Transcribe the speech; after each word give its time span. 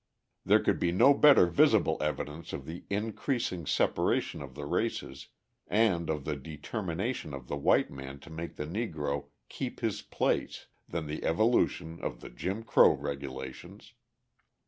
There 0.43 0.59
could 0.59 0.79
be 0.79 0.91
no 0.91 1.13
better 1.13 1.45
visible 1.45 1.97
evidence 2.01 2.53
of 2.53 2.65
the 2.65 2.85
increasing 2.89 3.67
separation 3.67 4.41
of 4.41 4.55
the 4.55 4.65
races, 4.65 5.27
and 5.67 6.09
of 6.09 6.25
the 6.25 6.35
determination 6.35 7.35
of 7.35 7.47
the 7.47 7.55
white 7.55 7.91
man 7.91 8.19
to 8.21 8.31
make 8.31 8.55
the 8.55 8.65
Negro 8.65 9.27
"keep 9.47 9.81
his 9.81 10.01
place," 10.01 10.65
than 10.89 11.05
the 11.05 11.23
evolution 11.23 11.99
of 12.01 12.19
the 12.21 12.31
Jim 12.31 12.63
Crow 12.63 12.93
regulations. 12.93 13.93